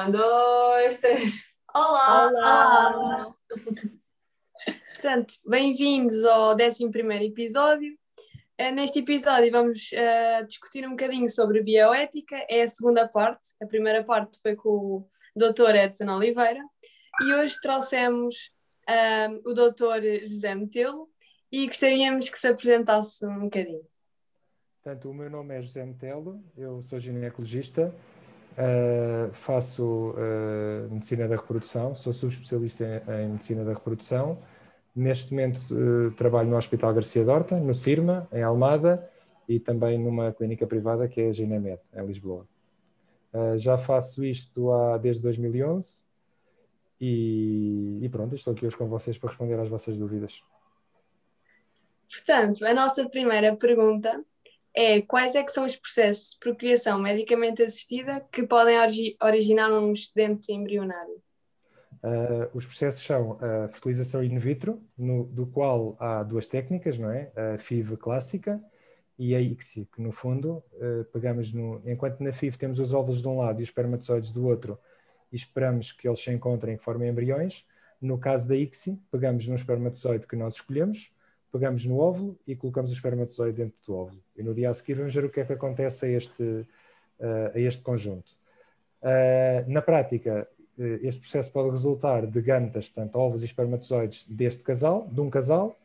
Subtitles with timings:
[0.00, 1.56] Um, dois, três.
[1.74, 2.26] Olá!
[2.26, 3.34] Olá!
[4.94, 6.86] Portanto, bem-vindos ao 11
[7.26, 7.92] episódio.
[8.58, 13.50] Uh, neste episódio vamos uh, discutir um bocadinho sobre bioética, é a segunda parte.
[13.62, 15.74] A primeira parte foi com o Dr.
[15.74, 16.64] Edson Oliveira
[17.20, 18.36] e hoje trouxemos
[18.88, 20.28] uh, o Dr.
[20.28, 21.10] José Metelo
[21.52, 23.84] e gostaríamos que se apresentasse um bocadinho.
[24.82, 27.94] Portanto, o meu nome é José Metelo, eu sou ginecologista,
[28.52, 34.38] Uh, faço uh, medicina da reprodução, sou subespecialista em, em, medicina da reprodução.
[34.94, 39.08] Neste momento uh, trabalho no Hospital Garcia Dorta, no CIRMA, em Almada,
[39.48, 42.46] e também numa clínica privada que é a Ginemed, em Lisboa.
[43.56, 46.04] já faço isto há, desde 2011
[47.00, 50.42] e, e pronto, estou aqui hoje com vocês para responder às vossas dúvidas.
[52.08, 54.24] Portanto, a nossa primeira pergunta
[54.80, 58.76] é quais é que são os processos de procriação medicamente assistida que podem
[59.22, 61.22] originar um excedente embrionário?
[62.02, 67.10] Uh, os processos são a fertilização in vitro, no, do qual há duas técnicas, não
[67.10, 67.30] é?
[67.36, 68.58] A FIV clássica
[69.18, 71.82] e a ICSI, que no fundo uh, pegamos no.
[71.84, 74.78] Enquanto na FIV temos os óvulos de um lado e os espermatozoides do outro,
[75.30, 77.66] e esperamos que eles se encontrem e formem embriões,
[78.00, 81.14] no caso da ICSI, pegamos num espermatozoide que nós escolhemos,
[81.50, 84.22] pegamos no óvulo e colocamos o espermatozoide dentro do óvulo.
[84.36, 87.54] E no dia a seguir vamos ver o que é que acontece a este, uh,
[87.54, 88.30] a este conjunto.
[89.02, 90.48] Uh, na prática,
[90.78, 95.30] uh, este processo pode resultar de gametas, portanto, óvulos e espermatozoides deste casal, de um
[95.30, 95.76] casal,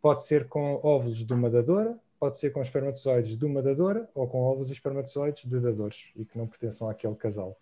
[0.00, 4.28] pode ser com óvulos de uma dadora, pode ser com espermatozoides de uma dadora ou
[4.28, 7.56] com óvulos e espermatozoides de dadores e que não pertençam àquele casal.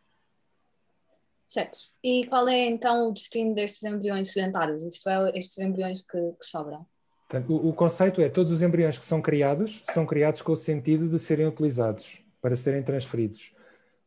[1.46, 1.78] Certo.
[2.02, 6.44] E qual é então o destino destes embriões sedentários, isto é, estes embriões que, que
[6.44, 6.86] sobram?
[7.28, 10.56] Portanto, o, o, conceito é todos os embriões que são criados são criados com o
[10.56, 13.54] sentido de serem utilizados para serem transferidos.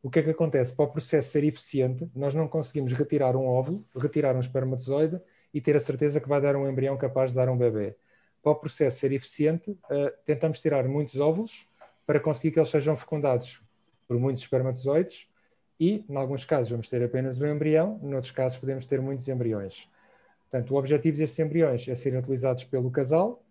[0.02, 0.74] O que é que acontece?
[0.74, 5.20] Para o processo ser eficiente, nós não conseguimos retirar um óvulo, retirar um espermatozoide
[5.54, 7.94] e ter a certeza que vai dar um embrião capaz de dar um bebê.
[8.42, 11.68] Para o processo ser eficiente, uh, tentamos tirar muitos óvulos
[12.04, 13.62] para conseguir que eles sejam fecundados
[14.08, 15.30] por muitos espermatozoides
[15.78, 19.28] e, em alguns casos, vamos ter apenas um embrião, em outros casos, podemos ter muitos
[19.28, 19.88] embriões.
[20.52, 23.42] Portanto, o objetivo destes embriões é serem utilizados pelo casal.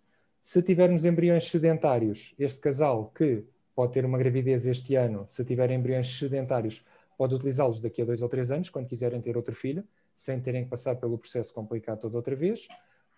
[0.43, 3.43] Se tivermos embriões sedentários, este casal que
[3.75, 6.85] pode ter uma gravidez este ano, se tiver embriões sedentários,
[7.17, 9.83] pode utilizá-los daqui a dois ou três anos, quando quiserem ter outro filho,
[10.15, 12.67] sem terem que passar pelo processo complicado toda outra vez.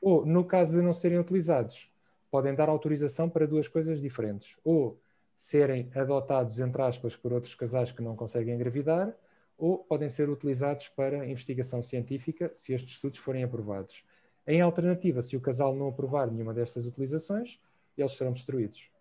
[0.02, 1.92] Ou, no caso de não serem utilizados,
[2.32, 4.58] podem dar autorização para duas coisas diferentes.
[4.64, 4.98] Ou
[5.36, 9.14] serem adotados, entre aspas, por outros casais que não conseguem engravidar,
[9.64, 14.04] ou podem ser utilizados para investigação científica se estes estudos forem aprovados.
[14.46, 17.62] Em alternativa, se o casal não aprovar nenhuma destas utilizações,
[17.98, 18.92] eles serão destruídos.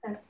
[0.00, 0.24] Certo.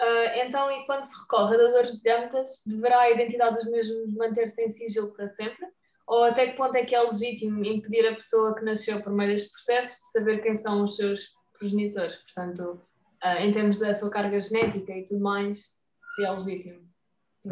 [0.00, 4.14] Uh, então, e quando se recorre a dadores de gametas, deverá a identidade dos mesmos
[4.14, 5.66] manter-se em sigilo para sempre?
[6.06, 9.32] Ou até que ponto é que é legítimo impedir a pessoa que nasceu por meio
[9.32, 12.16] deste processo de saber quem são os seus progenitores?
[12.16, 12.80] Portanto,
[13.22, 15.76] uh, em termos da sua carga genética e tudo mais,
[16.14, 16.87] se é legítimo.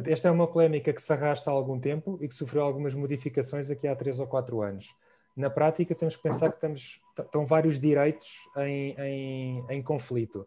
[0.04, 3.70] Esta é uma polémica que se arrasta há algum tempo e que sofreu algumas modificações
[3.70, 4.94] aqui há três ou quatro anos.
[5.36, 10.46] Na prática, temos que pensar que estamos, estão vários direitos em, em, em conflito.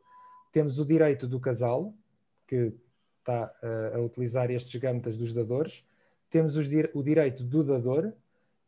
[0.52, 1.94] Temos o direito do casal,
[2.48, 2.74] que
[3.20, 5.86] está uh, a utilizar estes gametas dos dadores,
[6.30, 8.12] temos os, o direito do dador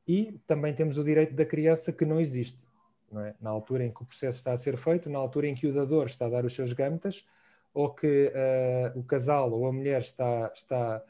[0.08, 2.68] e também temos o direito da criança que não existe.
[3.12, 3.36] Não é?
[3.42, 5.74] Na altura em que o processo está a ser feito, na altura em que o
[5.74, 7.28] dador está a dar os seus gametas,
[7.74, 11.04] ou que uh, o casal ou a mulher está, está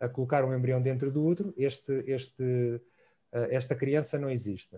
[0.00, 4.76] a colocar um embrião dentro do útero, este, este, uh, esta criança não existe.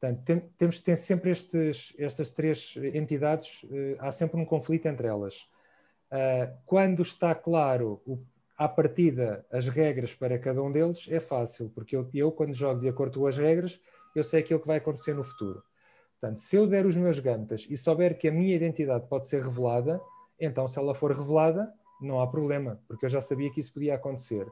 [0.00, 4.86] Portanto, tem, temos que ter sempre estes, estas três entidades, uh, há sempre um conflito
[4.86, 5.48] entre elas.
[6.66, 8.18] quando está claro o,
[8.58, 12.80] à partida as regras para cada um deles, é fácil, porque eu, eu, quando jogo
[12.80, 13.80] de acordo com as regras,
[14.14, 15.62] eu sei aquilo que vai acontecer no futuro.
[16.20, 19.42] Portanto, se eu der os meus gantas e souber que a minha identidade pode ser
[19.42, 20.00] revelada,
[20.38, 23.94] então se ela for revelada, não há problema, porque eu já sabia que isso podia
[23.94, 24.46] acontecer.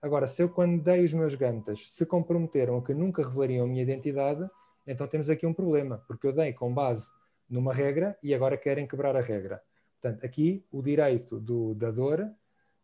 [0.00, 3.68] Agora, se eu quando dei os meus gantas se comprometeram a que nunca revelariam a
[3.68, 4.48] minha identidade,
[4.86, 7.08] então temos aqui um problema, porque eu dei com base
[7.48, 9.62] numa regra e agora querem quebrar a regra.
[10.00, 12.28] Portanto, aqui o direito do dador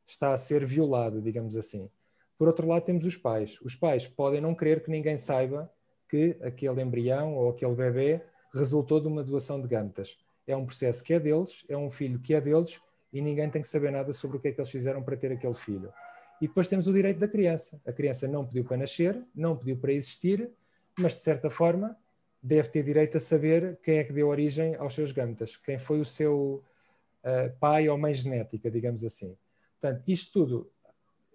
[0.06, 1.90] está a ser violado, digamos assim.
[2.38, 3.61] Por outro lado, temos os pais.
[3.62, 5.70] Os pais podem não querer que ninguém saiba
[6.08, 8.22] que aquele embrião ou aquele bebê
[8.55, 10.17] resultou de uma doação de gametas
[10.48, 12.80] é um processo que é deles, é um filho que é deles
[13.12, 15.30] e ninguém tem que saber nada sobre o que é que eles fizeram para ter
[15.30, 15.92] aquele filho.
[16.40, 17.80] E depois temos o direito da criança.
[17.86, 20.50] A criança não pediu para nascer, não pediu para existir,
[20.98, 21.96] mas de certa forma
[22.42, 26.00] deve ter direito a saber quem é que deu origem aos seus gametas, quem foi
[26.00, 26.62] o seu
[27.24, 29.36] uh, pai ou mãe genética, digamos assim.
[29.80, 30.70] Portanto, isto tudo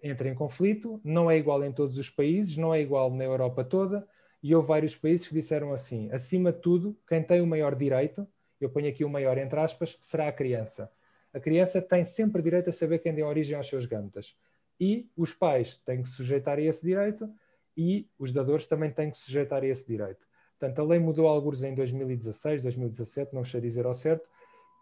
[0.02, 3.62] entra em conflito, não é igual em todos os países, não é igual na Europa
[3.62, 4.06] toda,
[4.42, 8.26] e houve vários países que disseram assim: acima de tudo, quem tem o maior direito,
[8.64, 10.90] eu ponho aqui o maior entre aspas, será a criança.
[11.32, 14.36] A criança tem sempre direito a saber quem deu origem aos seus gametas.
[14.78, 17.28] E os pais têm que sujeitar a esse direito
[17.76, 20.26] e os dadores também têm que sujeitar a esse direito.
[20.58, 24.28] Portanto, a lei mudou alguns em 2016, 2017, não sei dizer ao certo,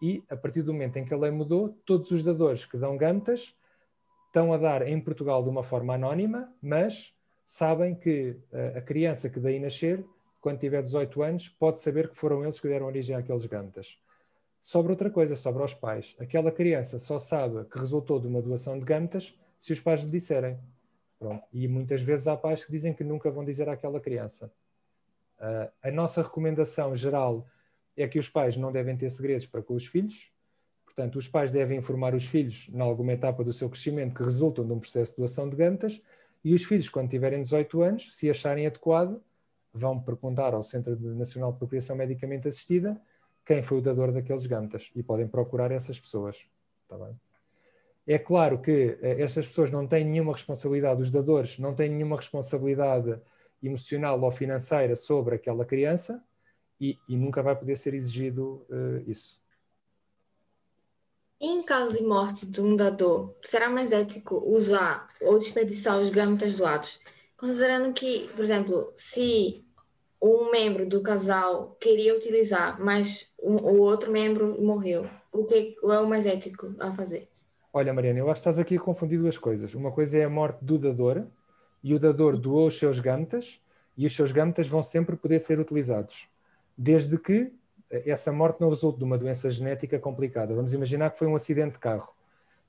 [0.00, 2.96] e a partir do momento em que a lei mudou, todos os dadores que dão
[2.96, 3.56] gametas
[4.26, 7.14] estão a dar em Portugal de uma forma anónima, mas
[7.46, 10.04] sabem que eh, a criança que daí nascer,
[10.42, 13.96] quando tiver 18 anos, pode saber que foram eles que deram origem àqueles gametas.
[14.60, 16.16] Sobre outra coisa, sobre os pais.
[16.18, 20.10] Aquela criança só sabe que resultou de uma doação de gametas se os pais lhe
[20.10, 20.58] disserem.
[21.16, 21.44] Pronto.
[21.52, 24.52] E muitas vezes há pais que dizem que nunca vão dizer àquela criança.
[25.38, 27.46] Uh, a nossa recomendação geral
[27.96, 30.32] é que os pais não devem ter segredos para com os filhos.
[30.84, 34.66] Portanto, os pais devem informar os filhos, em alguma etapa do seu crescimento, que resultam
[34.66, 36.02] de um processo de doação de gametas,
[36.44, 39.22] e os filhos, quando tiverem 18 anos, se acharem adequado,
[39.72, 43.00] vão perguntar ao Centro Nacional de Procriação Medicamente Assistida
[43.44, 46.46] quem foi o dador daqueles gametas e podem procurar essas pessoas.
[46.82, 47.18] Está bem?
[48.06, 52.16] É claro que eh, estas pessoas não têm nenhuma responsabilidade, os dadores não têm nenhuma
[52.16, 53.18] responsabilidade
[53.62, 56.22] emocional ou financeira sobre aquela criança
[56.80, 59.40] e, e nunca vai poder ser exigido uh, isso.
[61.40, 66.54] Em caso de morte de um dador, será mais ético usar ou desperdiçar os gametas
[66.54, 67.00] doados?
[67.42, 69.64] Considerando que, por exemplo, se
[70.22, 75.98] um membro do casal queria utilizar, mas um, o outro membro morreu, o que é
[75.98, 77.28] o mais ético a fazer?
[77.72, 79.74] Olha, Mariana, eu acho que estás aqui a confundir duas coisas.
[79.74, 81.26] Uma coisa é a morte do dador,
[81.82, 83.60] e o dador doou os seus gametas,
[83.98, 86.28] e os seus gametas vão sempre poder ser utilizados,
[86.78, 87.52] desde que
[87.90, 90.54] essa morte não resulte de uma doença genética complicada.
[90.54, 92.14] Vamos imaginar que foi um acidente de carro.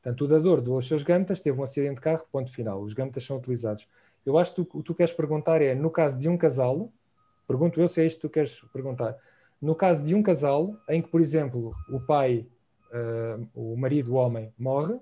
[0.02, 2.82] Portanto, o dador doou os seus gametas, teve um acidente de carro, ponto final.
[2.82, 3.88] Os gametas são utilizados.
[4.26, 6.92] Eu acho que o que tu queres perguntar é, no caso de um casal,
[7.48, 9.18] pergunto eu se é isto que tu queres perguntar,
[9.62, 12.46] no caso de um casal em que, por exemplo, o pai
[12.94, 15.00] uh, o marido, o homem, morre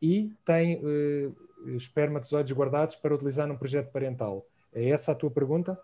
[0.00, 1.36] e tem uh,
[1.76, 4.46] espermatozoides guardados para utilizar num projeto parental.
[4.72, 5.78] É essa a tua pergunta?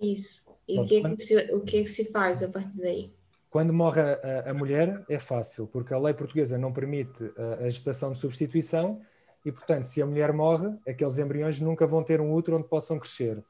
[0.00, 0.44] Isso.
[0.68, 3.12] E o, que é que se, o que é que se faz a partir daí?
[3.48, 7.70] Quando morre a, a, mulher é fácil, porque a lei portuguesa não permite a, a,
[7.70, 9.00] gestação de substituição
[9.46, 12.98] e, portanto, se a mulher morre, aqueles embriões nunca vão ter um útero onde possam
[12.98, 13.40] crescer.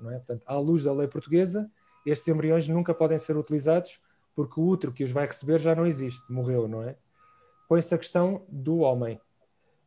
[0.00, 0.16] Não é?
[0.16, 1.70] Portanto, à luz da lei portuguesa,
[2.04, 4.02] estes embriões nunca podem ser utilizados
[4.34, 6.96] porque o útero que os vai receber já não existe, morreu, não é?
[7.68, 9.20] Põe-se a questão do homem.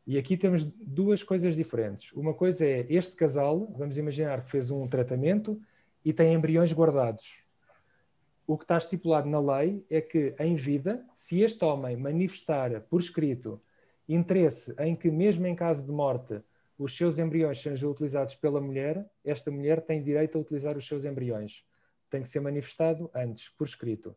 [0.07, 2.13] E aqui temos duas coisas diferentes.
[2.13, 5.61] Uma coisa é este casal, vamos imaginar que fez um tratamento
[6.05, 7.45] e tem embriões guardados.
[8.47, 13.01] O que está estipulado na lei é que, em vida, se este homem manifestar por
[13.01, 13.61] escrito
[14.07, 16.41] interesse em que, mesmo em caso de morte,
[16.77, 21.05] os seus embriões sejam utilizados pela mulher, esta mulher tem direito a utilizar os seus
[21.05, 21.65] embriões.
[22.09, 24.15] Tem que ser manifestado antes, por escrito.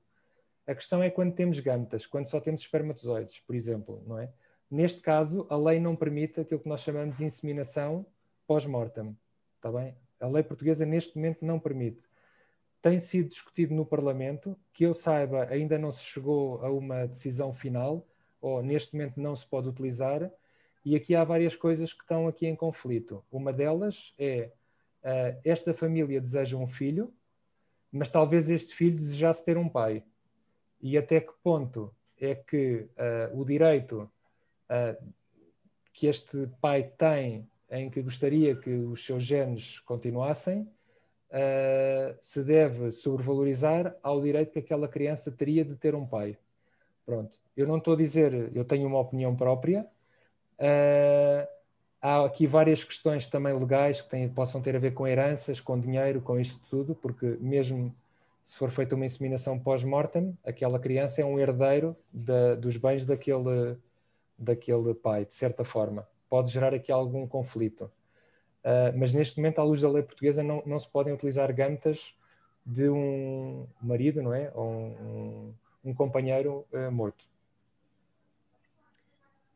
[0.66, 4.30] A questão é quando temos gametas, quando só temos espermatozoides, por exemplo, não é?
[4.70, 8.06] Neste caso, a lei não permite aquilo que nós chamamos de inseminação
[8.46, 9.16] pós-mortem,
[9.56, 9.96] está bem?
[10.20, 12.02] A lei portuguesa neste momento não permite.
[12.80, 17.52] Tem sido discutido no Parlamento, que eu saiba ainda não se chegou a uma decisão
[17.52, 18.06] final,
[18.40, 20.30] ou neste momento não se pode utilizar,
[20.84, 23.22] e aqui há várias coisas que estão aqui em conflito.
[23.30, 24.50] Uma delas é,
[25.02, 27.12] uh, esta família deseja um filho,
[27.92, 30.02] mas talvez este filho desejasse ter um pai
[30.80, 34.10] e até que ponto é que uh, o direito
[34.70, 35.12] uh,
[35.92, 40.68] que este pai tem em que gostaria que os seus genes continuassem
[42.20, 46.36] se deve sobrevalorizar ao direito que aquela criança teria de ter um pai.
[47.06, 47.38] Pronto.
[47.60, 49.86] Eu não estou a dizer, eu tenho uma opinião própria.
[52.00, 55.78] há aqui várias questões também legais que têm, possam ter a ver com heranças, com
[55.78, 57.94] dinheiro, com isto tudo, porque mesmo
[58.42, 63.76] se for feita uma inseminação pós-mortem, aquela criança é um herdeiro de, dos bens daquele,
[64.36, 66.08] daquele pai, de certa forma.
[66.28, 67.84] Pode gerar aqui algum conflito.
[68.64, 72.14] Uh, mas neste momento, à luz da lei portuguesa, não, não se podem utilizar gametas
[72.64, 74.50] de um marido, não é?
[74.54, 77.29] Ou um, um companheiro uh, morto.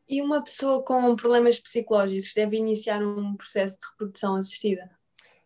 [0.07, 4.89] E uma pessoa com problemas psicológicos deve iniciar um processo de reprodução assistida?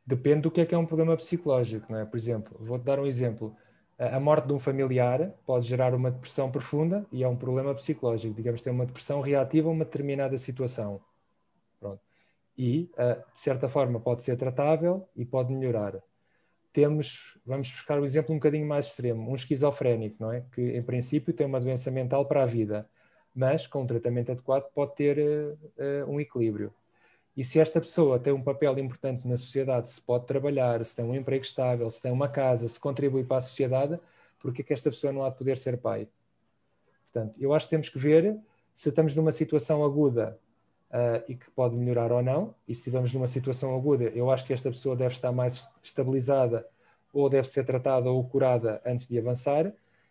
[0.09, 2.05] depende do que é que é um problema psicológico, não é?
[2.05, 3.55] Por exemplo, vou-te dar um exemplo.
[3.99, 8.33] A morte de um familiar pode gerar uma depressão profunda e é um problema psicológico.
[8.33, 10.99] Digamos, tem uma depressão reativa a uma determinada situação.
[11.79, 12.01] Pronto.
[12.57, 12.89] E,
[13.33, 16.01] de certa forma, pode ser tratável e pode melhorar.
[16.73, 20.43] Temos, vamos buscar um exemplo um bocadinho mais extremo, um esquizofrénico, não é?
[20.53, 22.89] Que, em princípio, tem uma doença mental para a vida,
[23.39, 26.73] mas com um tratamento adequado pode ter uh, um equilíbrio.
[27.37, 31.05] E se esta pessoa tem um papel importante na sociedade, se pode trabalhar, se tem
[31.05, 33.97] um emprego estável, se tem uma casa, se contribui para a sociedade,
[34.41, 36.05] porque é que esta pessoa não há de poder ser pai?
[37.05, 38.37] Portanto, eu acho que temos que ver
[38.75, 40.37] se estamos numa situação aguda
[40.91, 44.45] uh, e que pode melhorar ou não, e se estivermos numa situação aguda, eu acho
[44.45, 46.67] que esta pessoa deve estar mais estabilizada
[47.13, 49.67] ou deve ser tratada ou curada antes de avançar,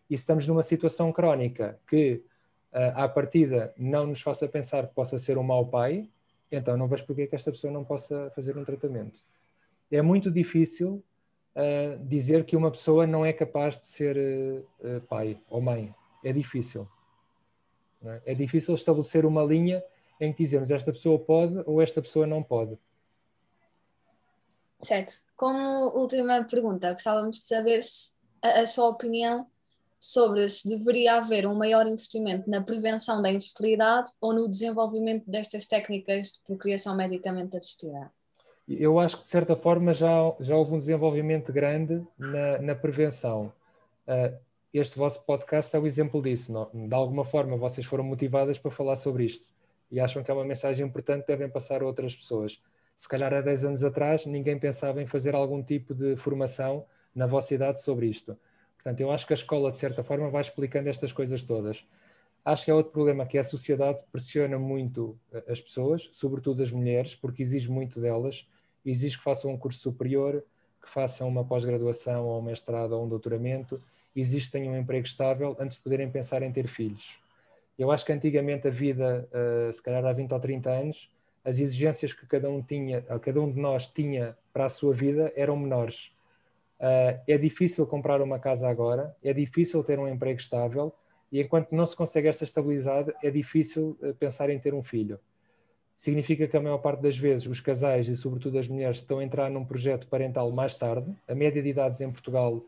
[0.09, 2.25] e se estamos numa situação crónica que
[2.73, 6.09] à partida não nos faça pensar que possa ser um mau pai,
[6.51, 9.21] então não vejo porque que esta pessoa não possa fazer um tratamento.
[9.91, 11.03] É muito difícil
[11.55, 15.95] uh, dizer que uma pessoa não é capaz de ser uh, pai ou mãe.
[16.23, 16.89] É difícil.
[18.05, 18.21] É?
[18.27, 18.35] é?
[18.35, 19.83] difícil estabelecer uma linha
[20.21, 22.79] em que dizemos esta pessoa pode ou esta pessoa não pode.
[24.83, 25.15] Certo.
[25.37, 25.59] Como
[25.97, 29.47] última pergunta, gostávamos de saber se a, a sua opinião
[29.99, 35.67] sobre se deveria haver um maior investimento na prevenção da infertilidade ou no desenvolvimento destas
[35.67, 38.11] técnicas de procriação medicamente assistida?
[38.69, 43.53] Eu acho que, de certa forma, já, já houve um desenvolvimento grande na, na prevenção.
[44.07, 44.39] Uh,
[44.73, 46.53] este vosso podcast é o exemplo disso.
[46.53, 46.71] Não?
[46.87, 49.49] De alguma forma, vocês foram motivadas para falar sobre isto
[49.91, 52.63] e acham que é uma mensagem importante que devem passar a outras pessoas.
[52.95, 57.27] Se calhar há 10 anos atrás, ninguém pensava em fazer algum tipo de formação na
[57.27, 58.37] vossa idade sobre isto
[58.89, 61.85] Portanto, eu acho que a escola, de certa forma, vai explicando estas coisas todas.
[62.43, 66.71] Acho que é outro problema que a sociedade pressiona muito eh, as pessoas, sobretudo as
[66.71, 68.49] mulheres, porque exige muito delas,
[68.87, 70.43] exige que façam um curso superior,
[70.83, 73.79] que façam uma pós-graduação ou um mestrado ou um doutoramento,
[74.17, 77.19] exige que tenham um emprego estável antes de poderem pensar em ter filhos.
[77.79, 81.13] Eu acho que antigamente a vida, uh, se calhar há 20 ou 30 anos,
[81.45, 85.31] as exigências que cada um tinha, cada um de nós tinha para a sua vida
[85.37, 86.17] eram menores
[86.81, 90.95] Uh, é difícil comprar uma casa agora, é difícil ter um emprego estável
[91.31, 95.19] e enquanto não se consegue esta estabilidade, é difícil uh, pensar em ter um filho.
[95.97, 99.25] Significa que a maior parte das vezes os casais e sobretudo as mulheres estão a
[99.25, 101.13] entrar num projeto parental mais tarde.
[101.27, 102.65] A média de idades em Portugal,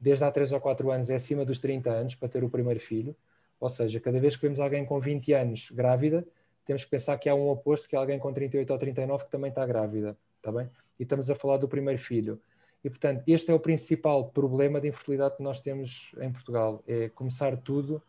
[0.00, 2.80] desde há 3 ou 4 anos, é acima dos 30 anos para ter o primeiro
[2.80, 3.14] filho.
[3.60, 6.26] Ou seja, cada vez que vemos alguém com 20 anos grávida,
[6.64, 9.30] temos que pensar que há um oposto, que é alguém com 38 ou 39 que
[9.30, 10.16] também está grávida.
[10.38, 10.70] Está bem?
[10.98, 12.40] E estamos a falar do primeiro filho
[12.82, 17.08] e, portanto, este é o principal problema de infertilidade que nós temos em Portugal: é
[17.10, 18.02] começar tudo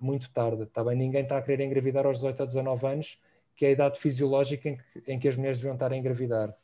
[0.00, 0.62] muito tarde.
[0.62, 0.96] Está bem?
[0.96, 3.20] Ninguém está a querer engravidar aos 18 a 19 anos,
[3.54, 6.54] que é a idade fisiológica em que, em que as mulheres deviam estar a engravidar.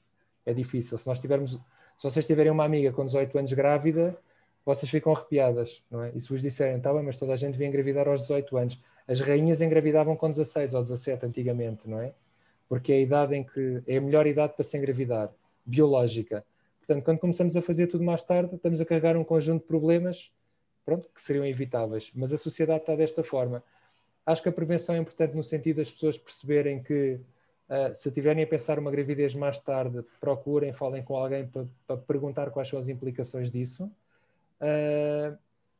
[0.46, 0.96] É difícil.
[0.96, 4.16] Se nós tivermos, se vocês tiverem uma amiga com 18 anos grávida,
[4.64, 6.12] vocês ficam arrepiadas, não é?
[6.14, 8.82] E se vos disserem, está bem, mas toda a gente devia engravidar aos 18 anos.
[9.06, 12.14] As rainhas engravidavam com 16 ou 17 antigamente, não é?
[12.68, 15.30] Porque é a idade em que é a melhor idade para se engravidar,
[15.66, 16.44] biológica.
[16.86, 20.30] Portanto, quando começamos a fazer tudo mais tarde, estamos a carregar um conjunto de problemas
[20.84, 22.12] pronto, que seriam evitáveis.
[22.14, 23.64] Mas a sociedade está desta forma.
[24.26, 27.18] Acho que a prevenção é importante no sentido das pessoas perceberem que
[27.68, 31.50] uh, se tiverem a pensar uma gravidez mais tarde, procurem, falem com alguém
[31.86, 33.90] para, perguntar quais são as implicações disso.
[34.60, 35.36] Uh,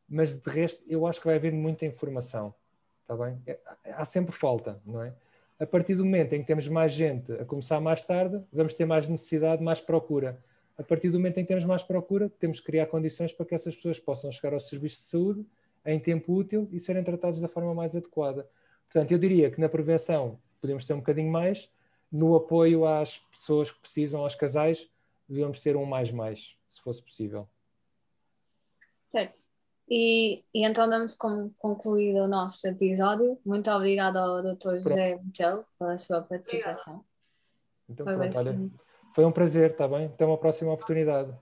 [0.08, 2.54] mas de resto, eu acho que vai haver muita informação.
[3.02, 3.38] Está bem?
[3.46, 3.58] É,
[3.92, 5.12] há sempre falta, não é?
[5.61, 8.87] A partir do momento em que temos mais gente a começar mais tarde, vamos ter
[8.87, 10.38] mais necessidade, mais procura
[10.76, 13.54] a partir do momento em que temos mais procura, temos que criar condições para que
[13.54, 15.47] essas pessoas possam chegar ao serviço de saúde
[15.85, 18.49] em tempo útil e serem tratados da forma mais adequada.
[18.87, 21.71] Portanto, eu diria que na prevenção podemos ter um bocadinho mais,
[22.11, 24.90] no apoio às pessoas que precisam, aos casais,
[25.28, 27.49] devíamos ter um mais mais, se fosse possível.
[29.09, 29.38] Certo.
[29.88, 33.38] E, e então damos como concluído o nosso episódio.
[33.45, 34.76] Muito obrigada ao Dr.
[34.76, 37.04] José Michel pela sua participação.
[37.88, 38.71] Então, Foi pronto, olha,
[39.14, 40.06] foi um prazer, está bem?
[40.06, 41.33] Até uma próxima oportunidade.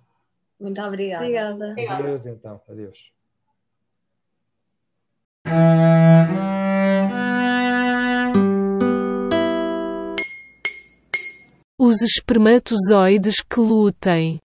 [0.60, 1.24] Muito obrigada.
[1.24, 1.74] Obrigada.
[1.88, 2.60] Adeus, então.
[2.68, 3.10] Adeus.
[11.78, 14.38] Os espermatozoides que lutem.